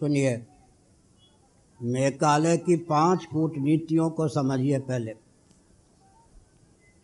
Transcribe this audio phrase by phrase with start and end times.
[0.00, 0.46] सुनिए,
[1.80, 5.12] मेघालय की पाँच कूटनीतियों को समझिए पहले।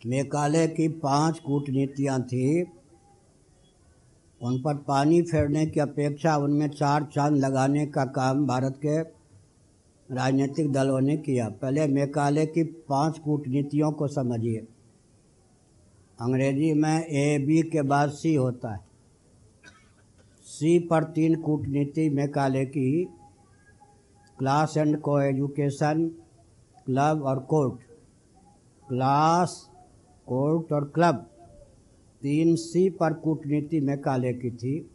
[0.05, 2.63] मेघालय की पाँच कूटनीतियाँ थी,
[4.41, 8.99] उन पर पानी फेरने की अपेक्षा उनमें चार चाँद लगाने का काम भारत के
[10.09, 14.67] राजनीतिक दलों ने किया। पहले मेघालय की पाँच कूटनीतियों को समझिए।
[16.19, 18.86] अंग्रेज़ी में ए, बी के बाद सी होता है।
[20.57, 23.05] सी पर तीन कूटनीति में काले की,
[24.39, 26.07] class and coeducation
[26.85, 27.81] club और कोर्ट।
[28.87, 29.69] क्लास,
[30.27, 31.15] कोर्ट और क्लब,
[32.21, 34.91] तीन सी पर कूटनीति में काले की थी,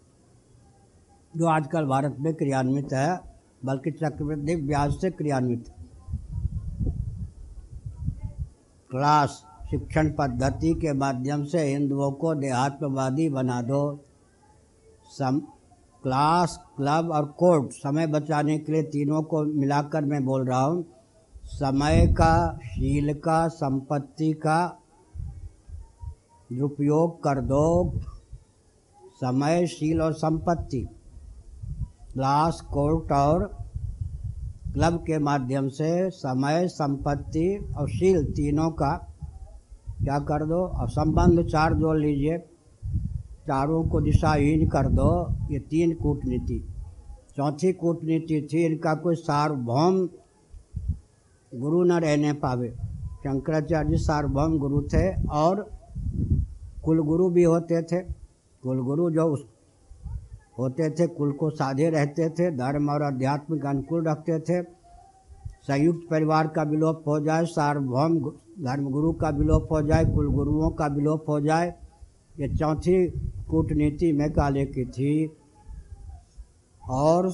[1.37, 3.20] जो आजकल भारत में क्रियान्वित है,
[3.65, 5.65] बल्कि चक्रवृद्धि ब्याज से क्रियान्वित
[8.91, 14.05] क्लास, शिक्षण पद्धति के माध्यम से हिंदुओं को देहात्मवादी बना दो।
[15.19, 15.41] सम,
[16.02, 20.84] क्लास, क्लब और कोर्ट, समय बचाने के लिए तीनों को मिलाकर मैं बोल रहा हूँ।
[21.47, 24.78] समय का, शील का, संपत्ति का
[26.53, 27.92] दुरुपयोग कर दो।
[29.14, 30.89] समय, शील और संपत्ति।
[32.14, 33.58] क्लास, कोर्ट और
[34.75, 39.08] क्लब के माध्यम से समय, संपत्ति और शील तीनों का
[40.05, 40.67] क्या कर दो?
[40.67, 42.48] और संबंध चार जोड़ लीजिए।
[43.47, 46.69] चारों को दिशाहीन कर दो, ये तीन कूटनीति।
[47.37, 50.09] चौथी कूटनीति थी, इनका कोई सार्वभौम
[51.55, 52.69] गुरु न रहने पावे।
[53.25, 55.70] शंकराचार्य सार्वभौम गुरु थे और
[56.85, 58.01] कुलगुरु भी होते थे।
[58.63, 59.45] कुलगुरु जो उस
[60.59, 64.63] होते थे, कुल को साधे रहते थे, धर्म और अध्यात्म का अनुकूल रखते थे।
[65.63, 68.19] संयुक्त परिवार का विलोप हो जाए, सार्वभौम
[68.61, 71.81] धर्मगुरु का विलोप हो जाए, कुलगुरुओं का विलोप हो जाए
[72.41, 73.06] ये चौथी
[73.50, 75.30] कूटनीति में काले की थी
[76.91, 77.30] और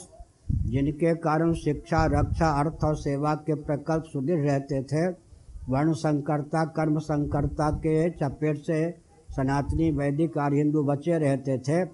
[0.50, 5.06] जिनके कारण शिक्षा, रक्षा, अर्थ और सेवा के प्रकल्प सुदृढ़ रहते थे।
[5.68, 8.90] वर्ण संकरता, कर्म संकरता के चपेट से
[9.36, 11.84] सनातनी, वैदिक और हिंदू बचे रहते थे।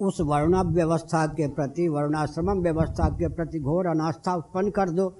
[0.00, 5.12] उस वर्ण व्यवस्था के प्रति वर्णाश्रम व्यवस्था के प्रति घोर अनास्था उत्पन्न कर दो।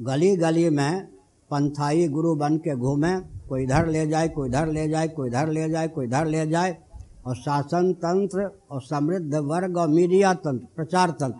[0.00, 1.08] गली गली में
[1.50, 5.48] पंथाई गुरु बन के घूमें, कोई इधर ले जाए, कोई इधर ले जाए, कोई इधर
[5.48, 6.78] ले जाए, कोई इधर ले जाए।
[7.26, 11.38] और शासन तंत्र और समृद्ध वर्ग और मीडिया तंत्र, प्रचार तंत्र,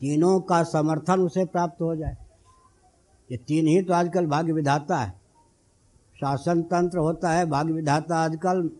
[0.00, 2.16] तीनों का समर्थन उसे प्राप्त हो जाए।
[3.32, 5.10] ये तीन ही तो आजकल भाग्य विधाता है।
[6.20, 8.70] शासन तंत्र होता है, भाग्य विधाता आजकल।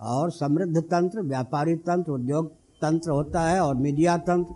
[0.00, 4.54] और समृद्ध तंत्र, व्यापारी तंत्र, उद्योग तंत्र होता है और मीडिया तंत्र।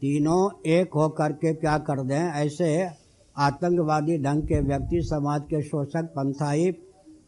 [0.00, 2.90] तीनों एक होकर के क्या कर दें, ऐसे
[3.36, 6.72] आतंकवादी ढंग के व्यक्ति, समाज के शोषक, पंथाई,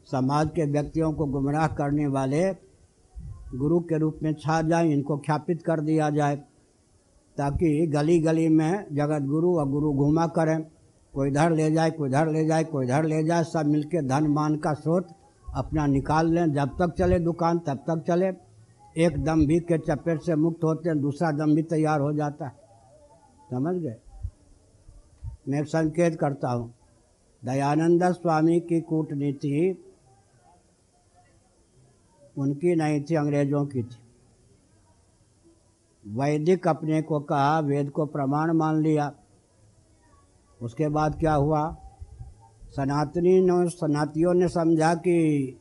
[0.05, 2.53] समाज के व्यक्तियों को गुमराह करने वाले
[3.57, 6.37] गुरु के रूप में छा जाए, इनको ख्यापित कर दिया जाए,
[7.37, 10.63] ताकि गली गली में जगत गुरु और गुरु घूमा करें।
[11.15, 14.27] कोई इधर ले जाए, कोई इधर ले जाए, कोई इधर ले जाए, सब मिलके धन,
[14.27, 15.09] मान का स्रोत
[15.55, 18.27] अपना निकाल लें। जब तक चले दुकान, तब तक चले।
[19.05, 22.45] एक दम भी के चपेट से मुक्त होते हैं, दूसरा दम भी तैयार हो जाता
[22.45, 22.53] है।
[23.51, 23.97] समझ गए?
[25.47, 26.73] मैं संकेत करता हूँ।
[27.43, 29.79] दयानंद स्वामी की कूटनीति
[32.37, 33.97] उनकी नहीं थी, अंग्रेज़ों की थी।
[36.05, 39.13] वैदिक अपने को कहा, वेद को प्रमाण मान लिया।
[40.61, 41.65] उसके बाद क्या हुआ?
[42.71, 45.17] सनातनी ने, सनातियों ने समझा कि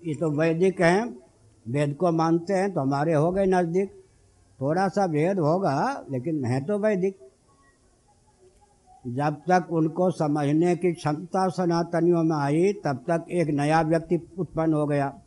[0.06, 1.18] ये तो वैदिक हैं,
[1.66, 3.90] वेद को मानते हैं तो हमारे हो गए नज़दीक।
[4.59, 7.31] थोड़ा सा भेद होगा, लेकिन है तो वैदिक।
[9.07, 14.73] जब तक उनको समझने की क्षमता सनातनियों में आई, तब तक एक नया व्यक्ति उत्पन्न
[14.73, 15.22] हो गया।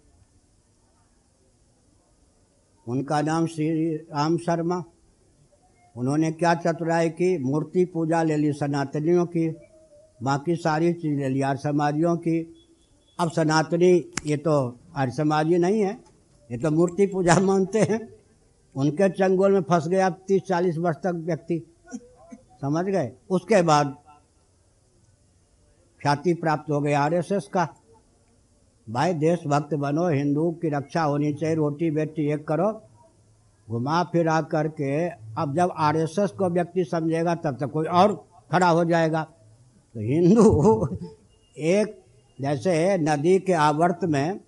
[2.88, 4.82] उनका नाम श्री राम शर्मा।
[5.96, 7.38] उन्होंने क्या चतुराई की?
[7.38, 9.48] मूर्ति पूजा ले ली सनातनियों की,
[10.22, 12.56] बाकी सारी चीज़ ले ली आर्य समाजियों की।
[13.18, 16.00] अब सनातनी, ये तो आर्य समाजी नहीं है,
[16.50, 18.08] ये तो मूर्ति पूजा मानते हैं।
[18.76, 21.73] उनके चंगोल में फंस गया तीस चालीस वर्ष तक व्यक्ति।
[22.64, 23.12] समझ गए?
[23.30, 23.96] उसके बाद
[26.02, 27.68] ख्याति प्राप्त हो गई आरएसएस का।
[28.90, 32.82] भाई, देशभक्त बनो, हिंदू की रक्षा होनी चाहिए, रोटी बेटी एक करो,
[33.70, 38.84] घुमा फिरा करके। अब जब आरएसएस को व्यक्ति समझेगा, तब तक कोई और खड़ा हो
[38.84, 39.24] जाएगा।
[39.94, 40.86] तो हिंदू
[41.58, 42.02] एक,
[42.40, 44.38] जैसे नदी के आवर्त में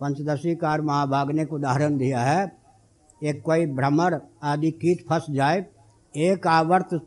[0.00, 2.52] पंचदशी कार महाभाग ने उदाहरण दिया है।
[3.24, 5.66] एक कोई भ्रमर आदि कीट फंस जाए,
[6.16, 7.00] एक आवर्त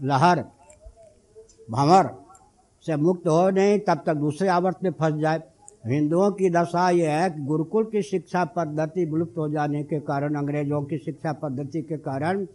[0.00, 0.44] लहर,
[1.68, 2.10] भंवर
[2.84, 5.42] से मुक्त हो नहीं, तब तक दूसरे आवर्त में फंस जाए।
[5.86, 10.34] हिंदुओं की दशा यह है कि गुरुकुल की शिक्षा पद्धति विलुप्त हो जाने के कारण,
[10.34, 12.46] अंग्रेज़ों की शिक्षा पद्धति के कारण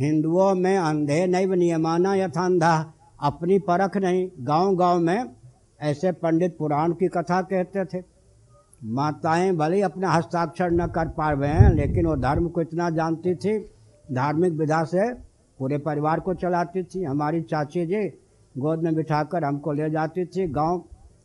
[0.00, 2.74] हिंदुओं में अंधे नैव नियमाना यथा अंधा
[3.20, 5.30] अपनी परख नहीं। गाँव गाँव में
[5.80, 8.02] ऐसे पंडित पुराण की कथा कहते थे,
[8.84, 13.34] माताएँ भले अपना हस्ताक्षर न कर पा रहे हैं, लेकिन वो धर्म को इतना जानती
[13.34, 13.58] थी,
[14.12, 15.12] धार्मिक विधा से
[15.58, 18.06] पूरे परिवार को चलाती थी। हमारी चाची जी
[18.54, 20.82] गोद में बिठाकर हमको ले जाती थी। गाँव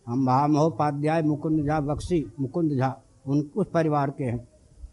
[0.07, 2.95] हम महामहोपाध्याय मुकुंद झा बख्शी मुकुंद झा
[3.27, 4.37] उन उस परिवार के हैं।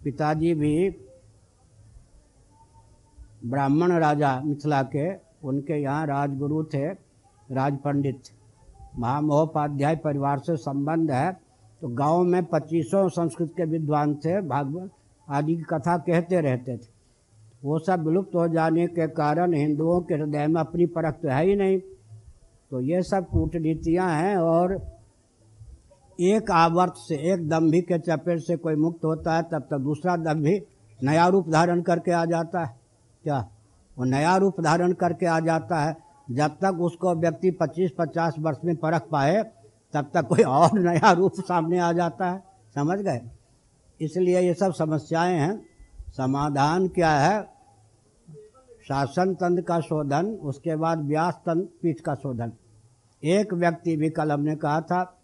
[0.05, 0.90] पिताजी भी
[3.46, 5.14] ब्राह्मण राजा मिथिला के,
[5.44, 6.87] उनके यहाँ राजगुरु थे
[7.49, 8.23] राज पंडित
[8.99, 11.32] महामहोपाध्याय परिवार से संबंध है।
[11.82, 14.90] तो गाँव में पच्चीसों संस्कृत के विद्वान थे। भागवत
[15.29, 16.98] आदि की कथा कहते रहते थे।
[17.64, 21.46] वो सब विलुप्त हो जाने के कारण हिंदुओं के हृदय में अपनी परख तो है
[21.46, 21.78] ही नहीं।
[22.70, 24.99] तो ये सब कूटनीतियाँ हैं और
[26.20, 30.16] एक आवर्त से, एक दम्भी के चपेट से कोई मुक्त होता है, तब तक दूसरा
[30.16, 30.62] दम्भी
[31.02, 32.81] नया रूप धारण करके आ जाता है।
[33.25, 33.49] क्या?
[33.99, 35.96] वो नया रूप धारण करके आ जाता है।
[36.31, 39.43] जब तक उसको व्यक्ति 25-50 वर्ष में परख पाए,
[39.93, 42.38] तब तक कोई और नया रूप सामने आ जाता है।
[42.75, 43.20] समझ गए?
[44.00, 45.77] इसलिए ये सब समस्याएँ हैं।
[46.19, 47.43] समाधान क्या है?
[48.88, 52.53] शासन तंत्र का शोधन, उसके बाद व्यास तंत्र पीठ का शोधन।
[53.25, 55.19] एक व्यक्ति भी कल हमने कहा था,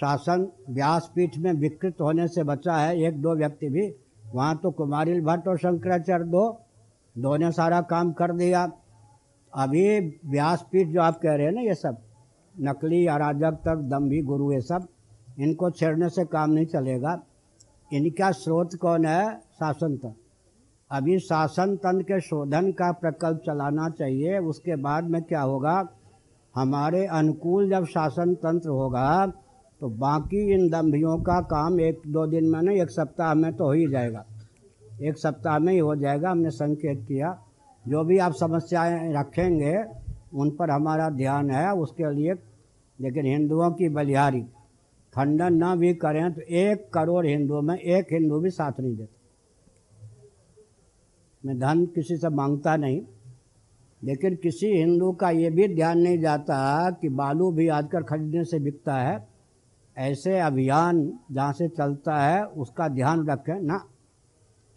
[0.00, 3.94] शासन व्यासपीठ में विकृत होने से बचा है। एक, दो व्यक्ति भी।
[4.34, 6.60] वहाँ तो कुमारिल भट्ट और शंकराचार्य दो।
[7.18, 8.72] दो ने सारा काम कर दिया।
[9.54, 11.96] अभी व्यासपीठ जो आप कह रहे हैं ना, ये सब,
[12.60, 14.88] नकली अराजक तक दम्भी गुरु, ये सब,
[15.38, 17.22] इनको छेड़ने से काम नहीं चलेगा।
[17.92, 19.38] इनका स्रोत कौन है?
[19.38, 20.25] शासन तंत्र
[20.90, 25.88] अभी शासन तंत्र के शोधन का प्रकल्प चलाना चाहिए, उसके बाद में क्या होगा?
[26.54, 29.26] हमारे अनुकूल जब शासन तंत्र होगा
[29.80, 33.64] तो बाकी इन दम्भियों का काम एक दो दिन में नहीं, एक सप्ताह में तो
[33.64, 34.24] हो ही जाएगा।
[35.02, 37.38] एक सप्ताह में ही हो जाएगा, हमने संकेत किया।
[37.84, 39.76] जो भी आप समस्याएँ रखेंगे,
[40.34, 42.34] उन पर हमारा ध्यान है, उसके लिए।
[42.98, 44.40] लेकिन हिंदुओं की बलिहारी,
[45.12, 49.15] खंडन न भी करें तो एक करोड़ हिंदुओं में एक हिंदू भी साथ नहीं देता।
[51.46, 53.00] मैं धन किसी से माँगता नहीं,
[54.02, 58.58] लेकिन किसी हिंदू का ये भी ध्यान नहीं जाता कि बालू भी आजकल खरीदने से
[58.58, 59.26] बिकता है।
[59.96, 60.98] ऐसे अभियान
[61.32, 63.78] जहाँ से चलता है, उसका ध्यान रखें ना।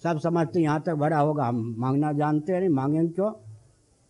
[0.03, 3.31] सब समझते यहाँ तक भरा होगा। हम मांगना जानते हैं, नहीं मांगेंगे क्यों?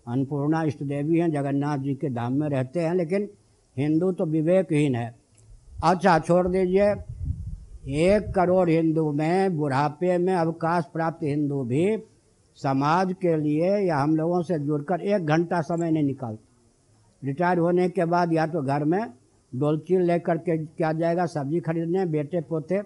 [0.05, 3.29] अन्नपूर्णा इष्ट देवी हैं, जगन्नाथ जी के धाम में रहते हैं, लेकिन
[3.77, 5.15] हिंदू तो विवेकहीन है।
[5.83, 6.93] अच्छा छोड़ दीजिए।
[8.07, 11.97] एक करोड़ हिंदू में, बुढ़ापे में अवकाश प्राप्त हिंदू भी
[12.61, 16.47] समाज के लिए या हम लोगों से जुड़कर एक घंटा समय नहीं निकालते।
[17.21, 19.01] रिटायर होने के बाद या तो घर में
[19.53, 22.81] डोलची लेकर के क्या जाएगा, सब्ज़ी खरीदने, बेटे, पोते,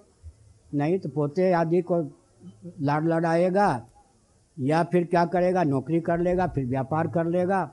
[0.72, 2.02] नहीं तो पोते आदि को
[2.82, 3.86] लाड़ लड़ाएगा
[4.58, 7.70] या फिर क्या करेगा, नौकरी कर लेगा, फिर व्यापार कर लेगा।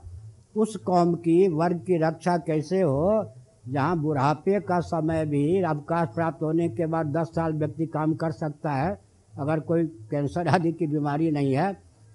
[0.55, 3.33] उस कौम की, वर्ग की रक्षा कैसे हो,
[3.67, 8.31] जहाँ बुढ़ापे का समय भी अवकाश प्राप्त होने के बाद दस साल व्यक्ति काम कर
[8.33, 8.97] सकता है,
[9.33, 11.71] अगर कोई कैंसर आदि की बीमारी नहीं है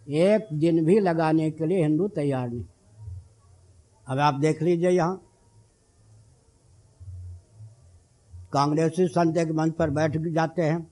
[0.09, 2.65] एक दिन भी लगाने के लिए हिंदू तैयार नहीं।
[4.09, 5.23] अब आप देख लीजिए यहाँ।
[8.53, 10.91] कांग्रेसी संत एक मंच पर बैठ जाते हैं।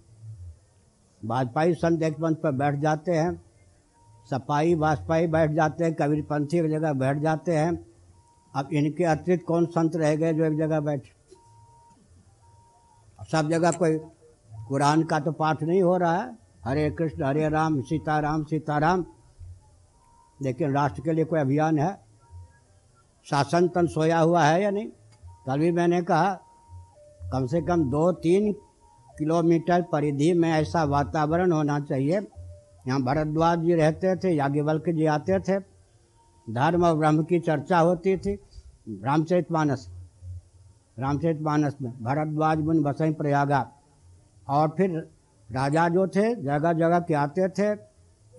[1.25, 3.43] भाजपाई संत एक मंच पर बैठ जाते हैं।
[4.31, 7.87] सपाई वाजपेयी बैठ जाते हैं। कबीरपंथी एक जगह बैठ जाते हैं।
[8.55, 11.11] अब इनके अतिरिक्त कौन संत रह गए जो एक जगह बैठे?
[13.33, 13.99] सब जगह कोई
[14.69, 19.05] कुरान का तो पाठ नहीं हो रहा है। हरे कृष्ण, हरे राम, सीताराम सीताराम।
[20.43, 21.99] लेकिन राष्ट्र के लिए कोई अभियान है?
[23.25, 24.87] शासन तन सोया हुआ है या नहीं?
[25.47, 26.41] कल भी मैंने कहा,
[27.33, 28.53] कम से कम दो तीन
[29.19, 32.21] किलोमीटर परिधि में ऐसा वातावरण होना चाहिए।
[32.89, 35.59] यहाँ भरद्वाज जी रहते थे, याज्ञवल्क जी आते थे।
[36.51, 38.39] धर्म और ब्रह्म की चर्चा होती थी।
[38.89, 39.91] रामचरित मानस
[40.99, 43.73] रामचरित मानस में भरद्वाज मुन बसई प्रयागा।
[44.49, 45.14] और फिर
[45.53, 47.72] राजा जो थे जगह जगह के आते थे,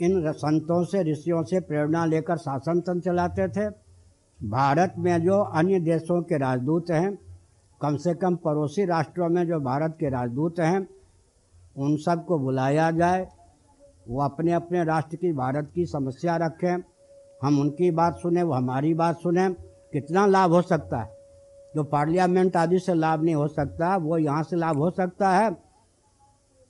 [0.01, 3.69] इन संतों से, ऋषियों से प्रेरणा लेकर शासन तंत्र चलाते थे।
[4.47, 7.17] भारत में जो अन्य देशों के राजदूत हैं,
[7.81, 10.87] कम से कम पड़ोसी राष्ट्रों में जो भारत के राजदूत हैं,
[11.77, 13.27] उन सबको बुलाया जाए।
[14.09, 16.83] वो अपने अपने राष्ट्र की, भारत की समस्या रखें।
[17.43, 19.49] हम उनकी बात सुने, वो हमारी बात सुने।
[19.93, 21.17] कितना लाभ हो सकता है?
[21.75, 25.64] जो पार्लियामेंट आदि से लाभ नहीं हो सकता, वो यहाँ से लाभ हो सकता है।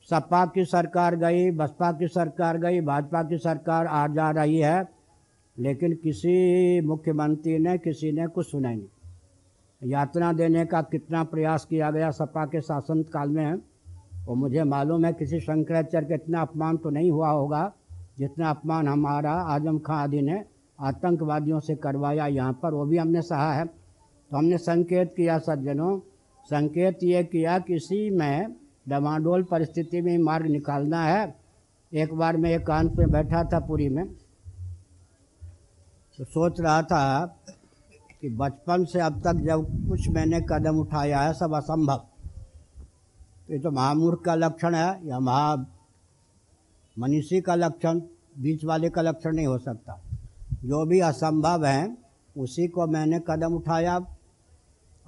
[0.09, 4.87] सपा की सरकार गई, बसपा की सरकार गई, भाजपा की सरकार आ जा रही है,
[5.57, 11.91] लेकिन किसी मुख्यमंत्री ने, किसी ने कुछ सुना नहीं। यातना देने का कितना प्रयास किया
[11.91, 13.55] गया सपा के शासन काल में,
[14.25, 17.71] वो मुझे मालूम है, किसी शंकराचार्य का इतना अपमान तो नहीं हुआ होगा,
[18.19, 20.43] जितना अपमान हमारा आज़म खां आदि ने
[20.79, 25.99] आतंकवादियों से करवाया यहाँ पर, वो भी हमने सहा है। तो हमने संकेत किया, सज्जनों,
[26.49, 28.55] संकेत ये किया, किसी में
[28.89, 31.35] डमाडोल परिस्थिति में मार्ग निकालना है।
[31.93, 34.05] एक बार मैं एकांत में बैठा था पुरी में
[36.17, 37.25] तो सोच रहा था
[38.21, 42.05] कि बचपन से अब तक जब कुछ मैंने कदम उठाया है, सब असंभव।
[43.51, 45.55] ये तो महामूर्ख का लक्षण है, या महा
[46.99, 47.99] मनीषी का लक्षण,
[48.39, 50.01] बीच वाले का लक्षण नहीं हो सकता।
[50.65, 51.97] जो भी असंभव है,
[52.37, 53.99] उसी को मैंने कदम उठाया।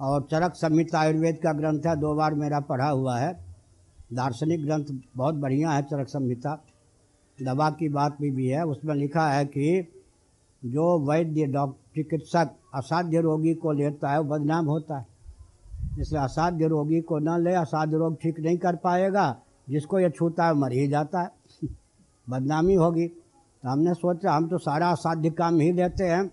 [0.00, 3.47] और चरक संहिता आयुर्वेद का ग्रंथ है, दो बार मेरा पढ़ा हुआ है।
[4.12, 4.84] दार्शनिक ग्रंथ
[5.16, 6.64] बहुत बढ़िया है चरक संहिता।
[7.42, 9.92] दवा की बात भी, भी है उसमें लिखा है कि
[10.64, 15.06] जो वैद्य डॉक्टर चिकित्सक असाध्य रोगी को लेता है वो बदनाम होता है।
[16.00, 20.46] इसलिए असाध्य रोगी को न ले असाध्य रोग ठीक नहीं कर पाएगा। जिसको ये छूता
[20.46, 21.30] है मर ही जाता है।
[22.30, 23.08] बदनामी होगी।
[23.62, 26.30] तो हमने सोचा हम तो सारा असाध्य काम ही लेते हैं।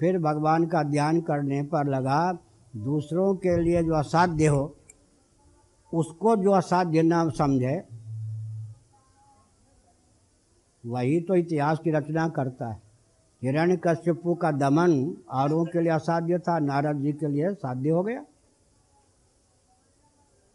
[0.00, 2.32] फिर भगवान का ध्यान करने पर लगा
[2.76, 4.76] दूसरों के लिए जो असाध्य हो
[5.92, 7.82] उसको जो असाध्य न समझे,
[10.84, 12.80] वही तो इतिहास की रचना करता है।
[13.42, 14.92] हिरण्य कश्यपु का दमन
[15.32, 18.24] औरों के लिए असाध्य था, नारद जी के लिए साध्य हो गया।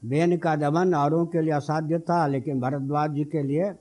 [0.02, 3.72] बेन का दमन औरों के लिए असाध्य था, लेकिन भरद्वाज जी के लिए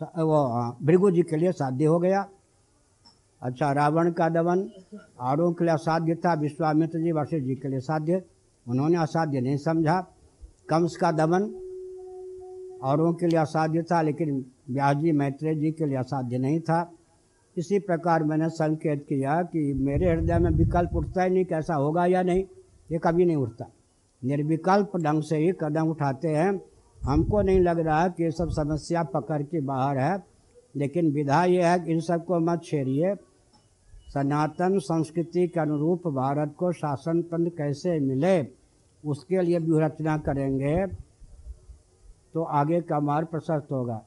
[0.00, 2.26] वो भृगु जी के लिए साध्य हो गया।
[3.42, 4.68] अच्छा रावण का दमन
[5.20, 8.22] औरों के लिए असाध्य था, विश्वामित्र जी, वशिष्ठ जी के लिए साध्य।
[8.66, 10.00] उन्होंने असाध्य नहीं समझा।
[10.68, 11.42] कंस का दमन
[12.82, 16.90] औरों के लिए असाध्य था, लेकिन व्यास जी मैत्रेय जी के लिए असाध्य नहीं था।
[17.56, 22.06] इसी प्रकार मैंने संकेत किया कि मेरे हृदय में विकल्प उठता ही नहीं कैसा होगा
[22.06, 22.44] या नहीं,
[22.92, 23.66] ये कभी नहीं उठता।
[24.22, 26.60] निर्विकल्प ढंग से ही कदम उठाते हैं।
[27.02, 30.24] हमको नहीं लग रहा कि ये सब समस्या पकड़ के बाहर है,
[30.76, 33.14] लेकिन विधा ये है कि इन सबको मत छेड़िए।
[34.14, 38.48] सनातन संस्कृति के अनुरूप भारत को शासन तंत्र कैसे मिले,
[39.04, 40.86] उसके लिए व्यूह रचना करेंगे।
[42.34, 44.04] तो आगे का मार्ग प्रशस्त होगा।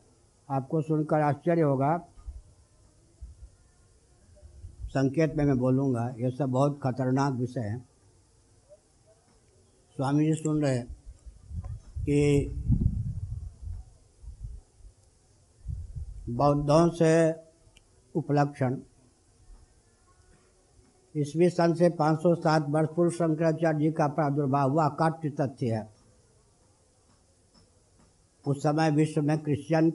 [0.51, 1.97] आपको सुनकर आश्चर्य होगा।
[4.85, 7.77] संकेत में मैं बोलूँगा, ये सब बहुत खतरनाक विषय है।
[9.95, 10.79] स्वामी जी सुन रहे
[12.00, 12.50] कि
[16.29, 17.31] बौद्धों से
[18.15, 18.77] उपलक्षण
[21.15, 25.88] ईस्वी सन से 507 वर्ष पूर्व शंकराचार्य जी का प्रादुर्भाव हुआ, अकाट्य तथ्य है।
[28.45, 29.89] उस समय विश्व में क्रिश्चियन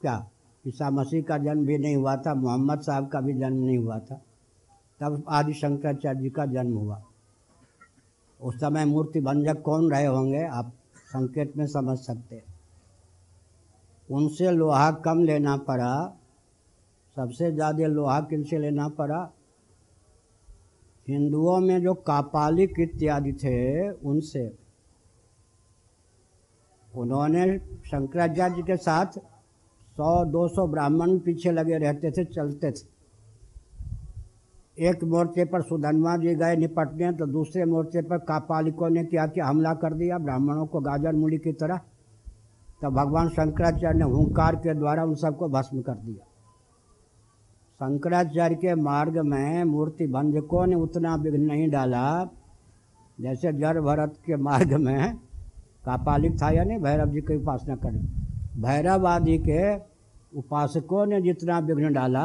[0.00, 0.24] क्या
[0.64, 3.98] ईसा मसीह का जन्म भी नहीं हुआ था, मोहम्मद साहब का भी जन्म नहीं हुआ
[4.00, 4.20] था।
[5.00, 7.02] तब आदि शंकराचार्य जी का जन्म हुआ।
[8.40, 10.72] उस समय मूर्ति भंजक कौन रहे होंगे, आप
[11.06, 12.42] संकेत में समझ सकते
[14.08, 16.18] उनसे लोहा कम लेना पड़ा,
[17.16, 19.30] सबसे ज़्यादा लोहा किनसे लेना पड़ा?
[21.12, 24.50] हिंदुओं में जो कापालिक इत्यादि थे, उनसे।
[26.92, 29.18] उन्होंने शंकराचार्य जी के साथ
[29.96, 32.90] सौ, दो सौ ब्राह्मण पीछे लगे रहते थे, चलते थे।
[34.78, 39.46] एक मोर्चे पर सुधनवा जी गए निपटने तो दूसरे मोर्चे पर कापालिकों ने क्या क्या
[39.46, 41.80] हमला कर दिया, ब्राह्मणों को गाजर मूली की तरह।
[42.82, 46.26] तो भगवान शंकराचार्य ने हुंकार के द्वारा उन सबको भस्म कर दिया।
[47.82, 52.02] शंकराचार्य के मार्ग में मूर्ति भंजकों ने उतना विघ्न नहीं डाला।
[53.18, 55.14] जैसे जड़ भरत के मार्ग में
[55.84, 58.00] कापालिक था या नहीं, भैरव जी की उपासना करें
[58.62, 59.74] भैरव आदि के
[60.38, 62.24] उपासकों ने जितना विघ्न डाला,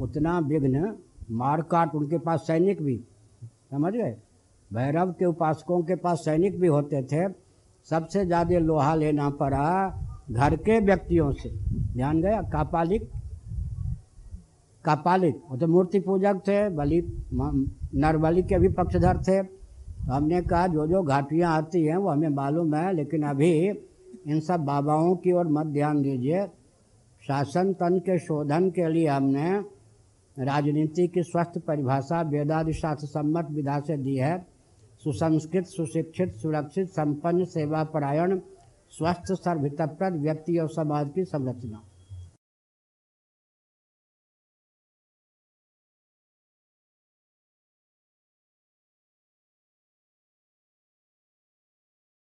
[0.00, 0.94] उतना विघ्न
[1.32, 2.96] मार काट उनके पास सैनिक भी,
[3.70, 4.16] समझ गए?
[4.70, 7.28] भैरव के उपासकों के पास सैनिक भी होते थे।
[7.88, 9.68] सबसे ज़्यादा लोहा लेना पड़ा
[10.30, 11.50] घर के व्यक्तियों से।
[11.94, 12.42] ध्यान गया?
[12.42, 13.10] कापालिक
[14.84, 17.00] कापालिक। वो तो मूर्ति पूजक थे, बलि
[17.32, 22.28] नरबली के भी पक्षधर थे तो हमने कहा जो जो घाटियाँ आती हैं, वो हमें
[22.30, 23.50] मालूम है, लेकिन अभी
[24.26, 26.46] इन सब बाबाओं की ओर मत ध्यान दीजिए।
[27.22, 29.50] शासन तन के शोधन के लिए हमने
[30.36, 34.38] राजनीति की स्वस्थ परिभाषा, वेदादि शास्त्र सम्मत विधा से दी है।
[35.02, 38.38] सुसंस्कृत, सुशिक्षित, सुरक्षित, संपन्न सेवा परायण
[38.92, 41.82] स्वस्थ, सर्वहितप्रद व्यक्ति और समाज की संरचना।